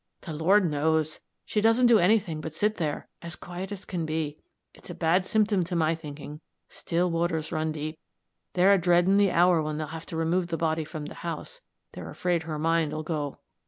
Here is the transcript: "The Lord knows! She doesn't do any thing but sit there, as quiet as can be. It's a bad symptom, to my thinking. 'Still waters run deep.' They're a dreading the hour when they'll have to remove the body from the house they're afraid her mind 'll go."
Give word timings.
"The 0.21 0.33
Lord 0.33 0.67
knows! 0.67 1.19
She 1.45 1.61
doesn't 1.61 1.85
do 1.85 1.99
any 1.99 2.17
thing 2.17 2.41
but 2.41 2.55
sit 2.55 2.77
there, 2.77 3.07
as 3.21 3.35
quiet 3.35 3.71
as 3.71 3.85
can 3.85 4.03
be. 4.03 4.39
It's 4.73 4.89
a 4.89 4.95
bad 4.95 5.27
symptom, 5.27 5.63
to 5.65 5.75
my 5.75 5.93
thinking. 5.93 6.41
'Still 6.69 7.11
waters 7.11 7.51
run 7.51 7.71
deep.' 7.71 7.99
They're 8.53 8.73
a 8.73 8.81
dreading 8.81 9.17
the 9.17 9.29
hour 9.29 9.61
when 9.61 9.77
they'll 9.77 9.85
have 9.85 10.07
to 10.07 10.17
remove 10.17 10.47
the 10.47 10.57
body 10.57 10.85
from 10.85 11.05
the 11.05 11.13
house 11.13 11.61
they're 11.91 12.09
afraid 12.09 12.41
her 12.41 12.57
mind 12.57 12.93
'll 12.95 13.03
go." 13.03 13.41